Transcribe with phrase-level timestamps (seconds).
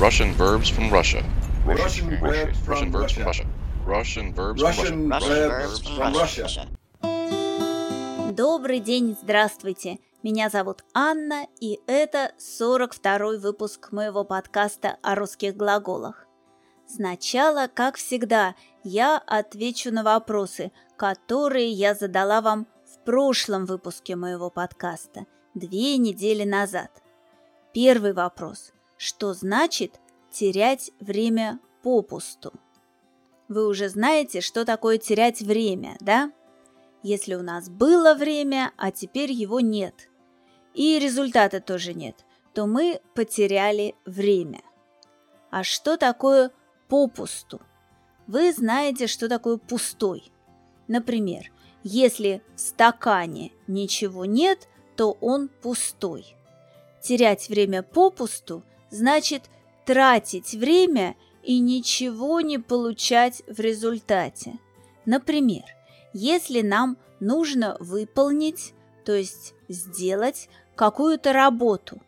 [0.00, 1.24] Russian verbs from Russia.
[1.66, 3.24] Russian verbs from Russian verbs from Russia.
[3.24, 3.46] Russia.
[3.84, 5.48] Russian verbs Russian from Russia.
[5.48, 6.68] verbs from Russia.
[8.32, 9.98] Добрый день, здравствуйте!
[10.22, 16.28] Меня зовут Анна, и это 42-й выпуск моего подкаста о русских глаголах.
[16.86, 18.54] Сначала, как всегда,
[18.84, 26.44] я отвечу на вопросы, которые я задала вам в прошлом выпуске моего подкаста, две недели
[26.44, 27.02] назад.
[27.72, 28.72] Первый вопрос.
[28.98, 32.52] Что значит терять время попусту?
[33.46, 36.32] Вы уже знаете, что такое терять время, да?
[37.04, 40.10] Если у нас было время, а теперь его нет,
[40.74, 44.62] и результата тоже нет, то мы потеряли время.
[45.50, 46.50] А что такое
[46.88, 47.60] попусту?
[48.26, 50.32] Вы знаете, что такое пустой.
[50.88, 51.52] Например,
[51.84, 56.34] если в стакане ничего нет, то он пустой.
[57.00, 59.44] Терять время попусту значит
[59.84, 64.58] тратить время и ничего не получать в результате.
[65.06, 65.64] Например,
[66.12, 72.00] если нам нужно выполнить, то есть сделать какую-то работу,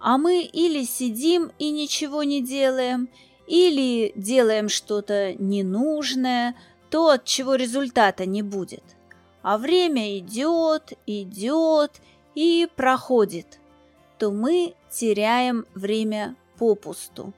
[0.00, 3.08] а мы или сидим и ничего не делаем,
[3.46, 6.54] или делаем что-то ненужное,
[6.90, 8.82] то от чего результата не будет.
[9.42, 12.00] А время идет, идет
[12.34, 13.58] и проходит,
[14.18, 17.32] то мы теряем время попусту.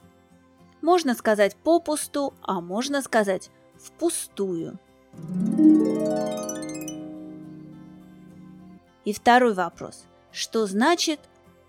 [0.81, 4.79] Можно сказать попусту, а можно сказать впустую.
[9.05, 10.05] И второй вопрос.
[10.33, 11.21] Что значит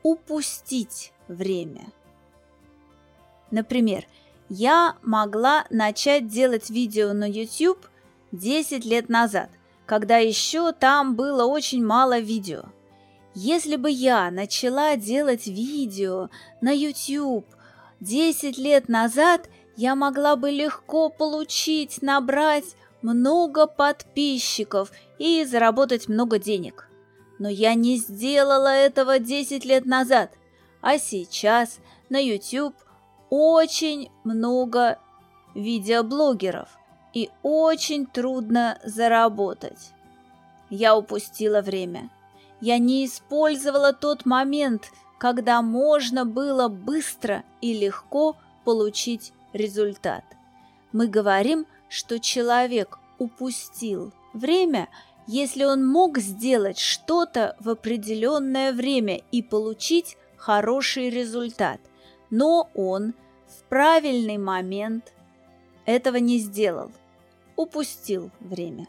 [0.03, 1.91] упустить время?
[3.49, 4.05] Например,
[4.47, 7.85] я могла начать делать видео на YouTube
[8.31, 9.49] 10 лет назад,
[9.85, 12.63] когда еще там было очень мало видео.
[13.33, 16.29] Если бы я начала делать видео
[16.59, 17.45] на YouTube
[18.01, 26.89] 10 лет назад, я могла бы легко получить, набрать много подписчиков и заработать много денег.
[27.39, 30.33] Но я не сделала этого 10 лет назад,
[30.81, 31.79] а сейчас
[32.09, 32.75] на YouTube
[33.29, 34.99] очень много
[35.55, 36.69] видеоблогеров
[37.13, 39.93] и очень трудно заработать.
[40.69, 42.09] Я упустила время.
[42.61, 50.23] Я не использовала тот момент, когда можно было быстро и легко получить результат.
[50.91, 54.89] Мы говорим, что человек упустил время,
[55.27, 61.79] если он мог сделать что-то в определенное время и получить хороший результат,
[62.29, 63.13] но он
[63.47, 65.13] в правильный момент
[65.85, 66.91] этого не сделал,
[67.55, 68.87] упустил время.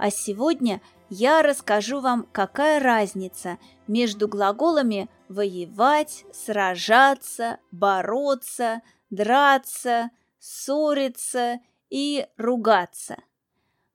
[0.00, 0.80] А сегодня
[1.10, 11.60] я расскажу вам, какая разница между глаголами воевать, сражаться, бороться, драться, ссориться
[11.90, 13.18] и ругаться.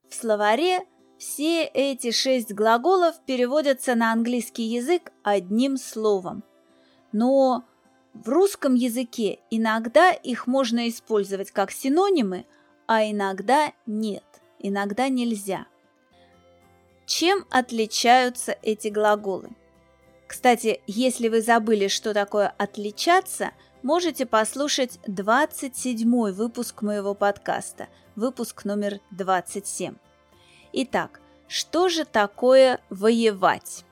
[0.07, 0.81] В словаре
[1.17, 6.43] все эти шесть глаголов переводятся на английский язык одним словом.
[7.13, 7.65] Но
[8.13, 12.45] в русском языке иногда их можно использовать как синонимы,
[12.85, 14.23] а иногда нет,
[14.59, 15.65] иногда нельзя.
[17.05, 19.49] Чем отличаются эти глаголы?
[20.27, 23.51] Кстати, если вы забыли, что такое «отличаться»,
[23.83, 29.95] можете послушать 27 выпуск моего подкаста, выпуск номер 27.
[30.73, 33.85] Итак, что же такое воевать?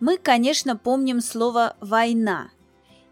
[0.00, 2.50] Мы, конечно, помним слово «война»,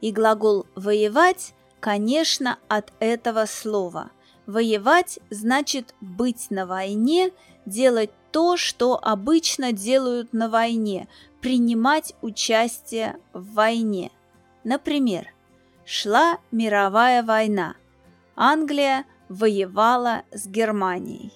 [0.01, 4.11] и глагол «воевать», конечно, от этого слова.
[4.47, 7.31] Воевать значит быть на войне,
[7.65, 11.09] делать то, что обычно делают на войне,
[11.41, 14.11] принимать участие в войне.
[14.63, 15.33] Например,
[15.87, 17.77] шла мировая война.
[18.35, 21.33] Англия воевала с Германией.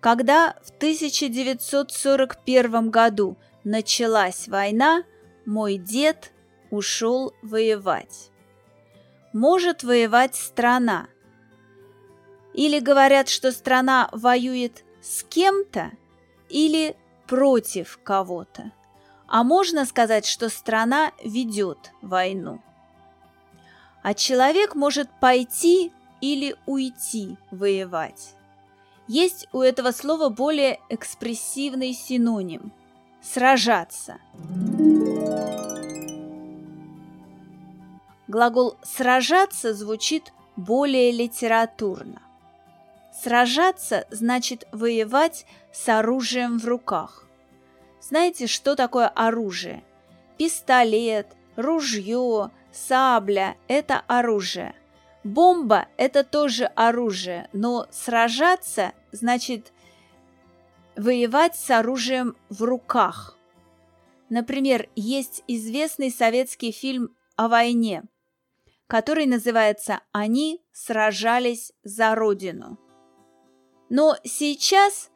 [0.00, 5.04] Когда в 1941 году началась война,
[5.46, 6.32] мой дед
[6.72, 8.32] ушел воевать.
[9.32, 11.06] Может воевать страна.
[12.54, 15.92] Или говорят, что страна воюет с кем-то
[16.48, 16.96] или
[17.26, 18.72] против кого-то.
[19.26, 22.60] А можно сказать, что страна ведет войну.
[24.02, 28.34] А человек может пойти или уйти воевать.
[29.06, 32.72] Есть у этого слова более экспрессивный синоним–
[33.22, 34.18] сражаться.
[38.26, 42.22] Глагол «сражаться» звучит более литературно.
[43.22, 47.26] Сражаться значит воевать с оружием в руках.
[48.00, 49.82] Знаете, что такое оружие?
[50.36, 54.74] пистолет, ружье, сабля– это оружие.
[55.22, 59.72] Бомба– это тоже оружие, но сражаться значит
[60.96, 63.38] воевать с оружием в руках.
[64.28, 68.02] Например, есть известный советский фильм о войне,
[68.86, 72.78] который называется «Они сражались за Родину».
[73.88, 75.10] Но сейчас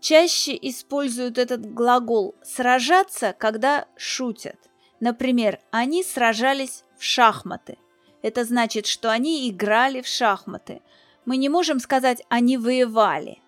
[0.00, 4.56] чаще используют этот глагол «сражаться», когда шутят.
[5.00, 7.78] Например, они сражались в шахматы–
[8.22, 10.82] это значит, что они играли в шахматы.
[11.24, 13.40] Мы не можем сказать «они воевали»,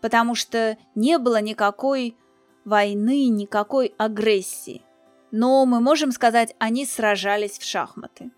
[0.00, 2.16] потому что не было никакой
[2.64, 4.82] войны, никакой агрессии.
[5.30, 8.30] Но мы можем сказать «они сражались в шахматы».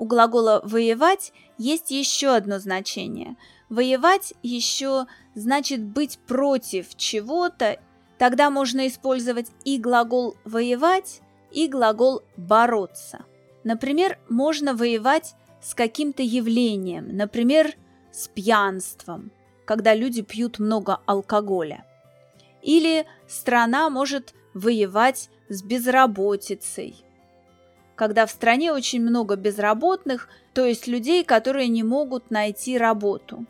[0.00, 3.36] У глагола «воевать» есть еще одно значение.
[3.68, 7.78] Воевать еще значит быть против чего-то
[8.20, 13.24] Тогда можно использовать и глагол «воевать», и глагол «бороться».
[13.64, 17.74] Например, можно воевать с каким-то явлением, например,
[18.12, 19.30] с пьянством,
[19.64, 21.86] когда люди пьют много алкоголя.
[22.60, 27.02] Или страна может воевать с безработицей,
[28.00, 33.44] когда в стране очень много безработных, то есть людей, которые не могут найти работу.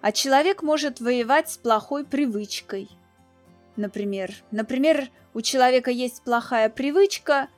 [0.00, 2.88] А человек может воевать с плохой привычкой–
[3.78, 4.34] например.
[4.52, 7.48] Например, у человека есть плохая привычка,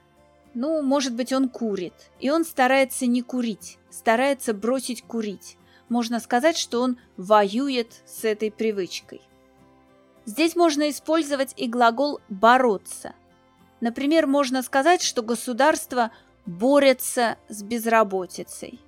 [0.54, 5.58] ну, может быть, он курит, и он старается не курить, старается бросить курить.
[5.90, 9.20] Можно сказать, что он воюет с этой привычкой.
[10.24, 13.14] Здесь можно использовать и глагол «бороться».
[13.80, 16.10] Например, можно сказать, что государство
[16.50, 18.80] борется с безработицей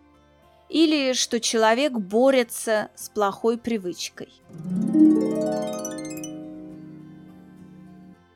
[0.69, 4.33] или что человек борется с плохой привычкой.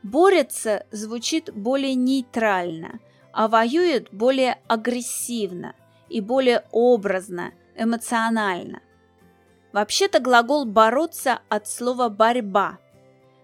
[0.02, 3.00] Борется звучит более нейтрально,
[3.32, 5.74] а воюет более агрессивно
[6.08, 8.80] и более образно, эмоционально.
[9.72, 12.78] Вообще-то глагол «бороться» от слова «борьба».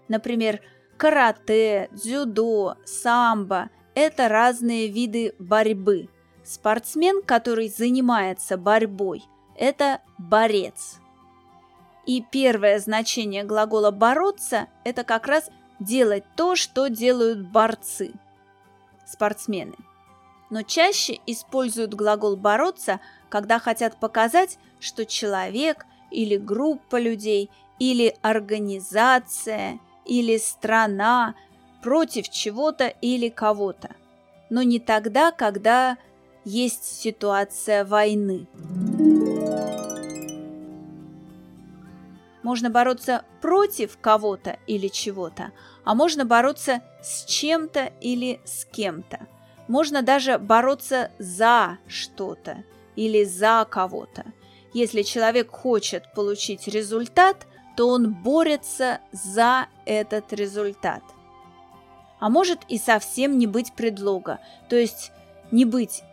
[0.07, 0.61] Например,
[0.97, 6.09] карате, дзюдо, самбо– это разные виды борьбы.
[6.43, 9.23] Спортсмен, который занимается борьбой–
[9.57, 10.99] это борец.
[12.05, 15.49] И первое значение глагола «бороться»– это как раз–
[15.79, 18.13] делать то, что делают борцы,
[19.05, 19.75] спортсмены.
[20.49, 22.99] Но чаще используют глагол «бороться»,
[23.29, 27.49] когда хотят показать, что человек или группа людей,
[27.79, 31.35] или организация, или страна
[31.83, 33.89] против чего-то или кого-то.
[34.49, 35.97] Но не тогда, когда
[36.45, 38.47] есть ситуация войны.
[42.41, 45.51] Можно бороться против кого-то или чего-то,
[45.83, 49.27] а можно бороться с чем-то или с кем-то.
[49.67, 52.63] Можно даже бороться за что-то
[52.95, 54.25] или за кого-то.
[54.73, 57.47] Если человек хочет получить результат,
[57.77, 61.01] то он борется за этот результат.
[62.23, 64.39] А может и совсем не быть предлога,
[64.69, 65.11] то есть
[65.51, 66.03] не быть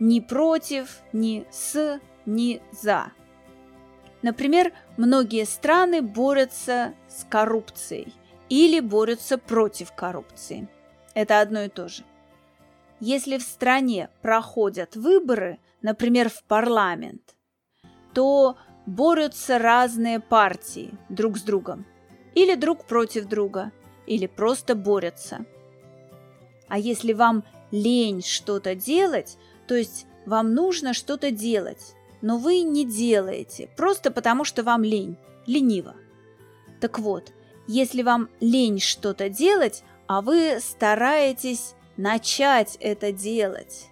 [0.00, 3.12] ни против, ни с, ни за.
[4.22, 8.14] Например, многие страны борются с коррупцией
[8.48, 10.70] или борются против коррупции.
[11.12, 12.02] Это одно и то же.
[12.98, 17.36] Если в стране проходят выборы, например, в парламент,
[18.14, 18.56] то
[18.86, 21.84] борются разные партии друг с другом,
[22.34, 23.70] или друг против друга,
[24.06, 25.44] или просто борются.
[26.68, 32.84] А если вам лень что-то делать, то есть вам нужно что-то делать, но вы не
[32.84, 35.94] делаете, просто потому что вам лень, лениво.
[36.80, 37.32] Так вот,
[37.66, 43.88] если вам лень что-то делать, а вы стараетесь начать это делать,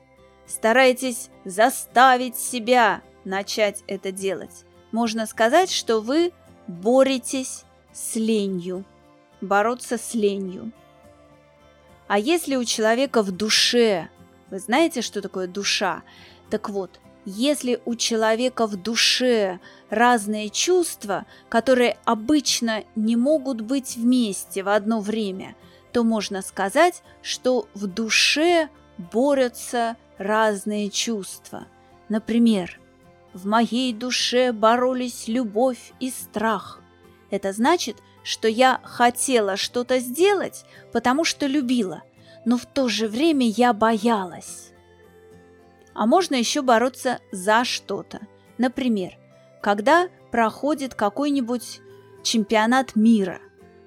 [0.46, 6.32] стараетесь заставить себя начать это делать, можно сказать, что вы
[6.66, 8.84] боретесь с ленью,
[9.40, 10.72] бороться с ленью.
[12.08, 14.08] А если у человека в душе,
[14.50, 16.02] вы знаете, что такое душа?
[16.50, 19.58] Так вот, если у человека в душе
[19.90, 25.56] разные чувства, которые обычно не могут быть вместе в одно время,
[25.92, 31.66] то можно сказать, что в душе борются разные чувства.
[32.08, 32.78] Например,
[33.32, 36.80] в моей душе боролись любовь и страх.
[37.30, 42.02] Это значит, что я хотела что-то сделать, потому что любила,
[42.44, 44.72] но в то же время я боялась
[45.96, 48.20] а можно еще бороться за что-то.
[48.58, 49.16] Например,
[49.62, 51.80] когда проходит какой-нибудь
[52.22, 53.40] чемпионат мира,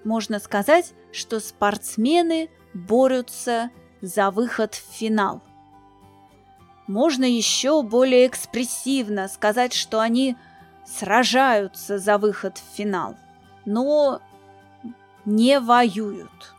[0.03, 3.69] можно сказать, что спортсмены борются
[4.01, 5.41] за выход в финал.
[6.88, 10.36] Можно еще более экспрессивно сказать, что они
[10.88, 13.15] сражаются за выход в финал,
[13.65, 14.22] но
[15.26, 16.56] не воюют.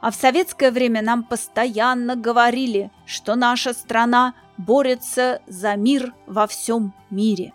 [0.00, 6.92] А в советское время нам постоянно говорили, что наша страна борется за мир во всем
[7.10, 7.52] мире.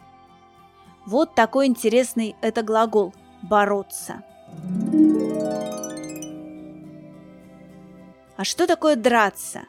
[1.05, 4.23] Вот такой интересный это глагол «бороться».
[8.37, 9.61] А что такое драться?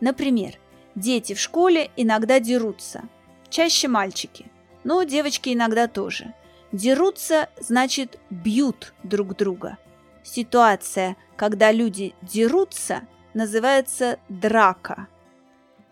[0.00, 0.58] Например,
[0.96, 3.04] дети в школе иногда дерутся.
[3.48, 4.46] Чаще мальчики,
[4.82, 6.34] но девочки иногда тоже.
[6.72, 9.78] Дерутся значит бьют друг друга.
[10.26, 15.06] Ситуация, когда люди дерутся, называется драка.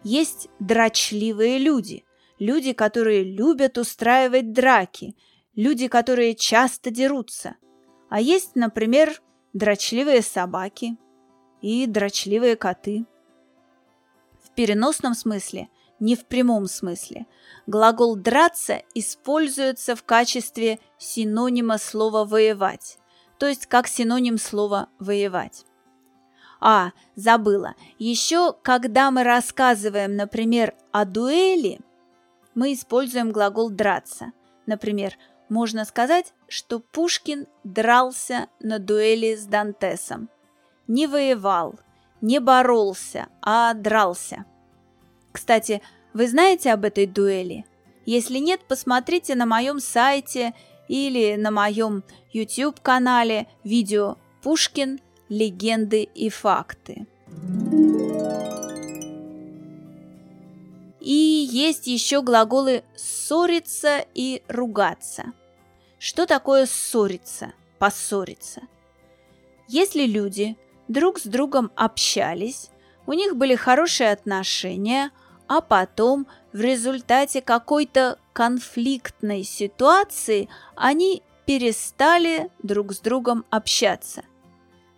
[0.02, 2.04] Есть драчливые люди,
[2.40, 5.16] люди, которые любят устраивать драки,
[5.54, 7.54] люди, которые часто дерутся.
[8.10, 9.22] А есть, например,
[9.52, 10.98] дрочливые собаки
[11.62, 13.06] и дрочливые коты.
[14.42, 15.68] В переносном смысле,
[16.00, 17.26] не в прямом смысле,
[17.68, 22.98] глагол «драться» используется в качестве синонима слова «воевать»,
[23.38, 25.64] то есть как синоним слова «воевать».
[26.60, 31.80] А, забыла, еще когда мы рассказываем, например, о дуэли,
[32.54, 34.32] мы используем глагол «драться».
[34.66, 35.14] Например,
[35.50, 40.30] можно сказать, что Пушкин дрался на дуэли с Дантесом.
[40.86, 41.78] Не воевал,
[42.20, 44.46] не боролся, а дрался.
[45.32, 45.82] Кстати,
[46.14, 47.66] вы знаете об этой дуэли?
[48.06, 50.54] Если нет, посмотрите на моем сайте
[50.88, 55.00] или на моем YouTube-канале видео «Пушкин.
[55.30, 57.06] Легенды и факты».
[61.00, 65.32] И есть еще глаголы «ссориться» и «ругаться».
[65.98, 68.62] Что такое ссориться, поссориться?
[69.68, 70.56] Если люди
[70.88, 72.70] друг с другом общались,
[73.06, 75.10] у них были хорошие отношения,
[75.48, 84.22] а потом в результате какой-то конфликтной ситуации они перестали друг с другом общаться.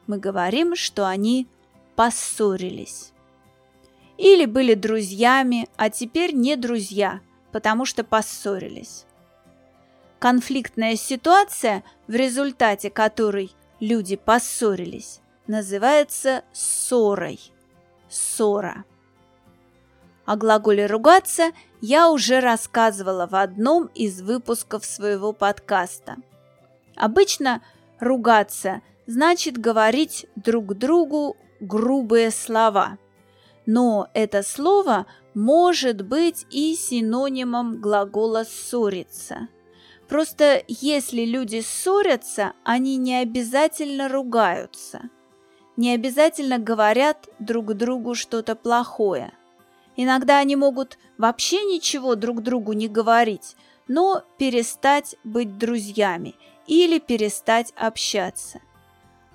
[0.07, 1.49] Мы говорим, что они
[1.97, 3.13] поссорились.
[4.19, 7.21] Или были друзьями, а теперь не друзья,
[7.53, 9.07] потому что поссорились.
[10.19, 17.41] Конфликтная ситуация, в результате которой люди поссорились, называется ссорой.
[18.11, 18.85] Ссора.
[20.27, 26.17] О глаголе «ругаться» я уже рассказывала в одном из выпусков своего подкаста.
[26.97, 27.63] Обычно
[28.01, 32.99] ругаться значит говорить друг другу грубые слова.
[33.67, 39.49] Но это слово может быть и синонимом глагола «ссориться».
[40.09, 45.03] Просто если люди ссорятся, они не обязательно ругаются.
[45.77, 49.33] Не обязательно говорят друг другу что-то плохое.
[49.97, 53.57] Иногда они могут вообще ничего друг другу не говорить,
[53.89, 56.35] но перестать быть друзьями
[56.67, 58.61] или перестать общаться.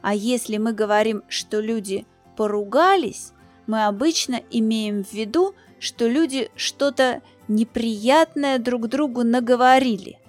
[0.02, 3.34] А если мы говорим, что люди поругались,
[3.68, 10.20] мы обычно имеем в виду, что люди что-то неприятное друг другу наговорили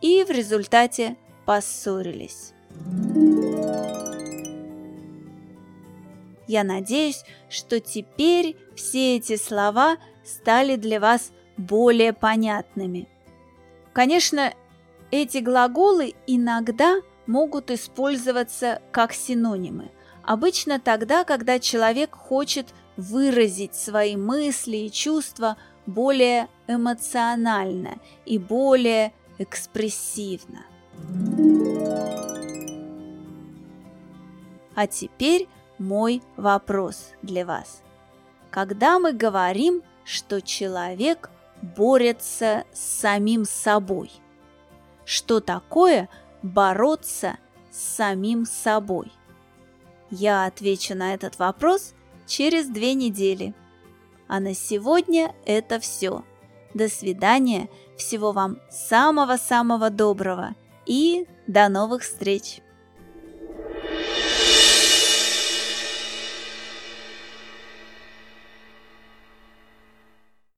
[0.00, 2.52] и в результате поссорились.
[6.52, 13.08] Я надеюсь, что теперь все эти слова стали для вас более понятными.
[13.94, 14.52] Конечно,
[15.10, 19.90] эти глаголы иногда могут использоваться как синонимы.
[20.24, 22.66] Обычно тогда, когда человек хочет
[22.98, 25.56] выразить свои мысли и чувства
[25.86, 30.66] более эмоционально и более экспрессивно.
[34.74, 35.48] А теперь
[35.82, 37.82] мой вопрос для вас.
[38.50, 44.10] Когда мы говорим, что человек борется с самим собой,
[45.04, 46.08] что такое
[46.42, 47.36] бороться
[47.70, 49.12] с самим собой?
[50.10, 51.94] Я отвечу на этот вопрос
[52.26, 53.54] через две недели.
[54.28, 56.24] А на сегодня это все.
[56.74, 60.54] До свидания, всего вам самого-самого доброго
[60.86, 62.61] и до новых встреч!